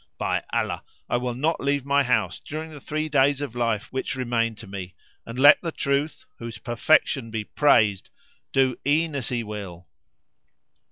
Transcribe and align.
By 0.17 0.43
Allah, 0.51 0.83
I 1.07 1.17
will 1.17 1.35
not 1.35 1.61
leave 1.61 1.85
my 1.85 2.01
house 2.01 2.39
during 2.39 2.71
the 2.71 2.81
three 2.81 3.07
days 3.07 3.39
of 3.39 3.55
life 3.55 3.83
which 3.93 4.15
remain 4.15 4.55
to 4.55 4.65
me 4.65 4.95
and 5.27 5.37
let 5.37 5.61
the 5.61 5.71
Truth 5.71 6.25
(whose 6.39 6.57
perfection 6.57 7.29
be 7.29 7.43
praised!) 7.43 8.09
do 8.51 8.79
e'en 8.83 9.13
as 9.13 9.29
He 9.29 9.43
will." 9.43 9.85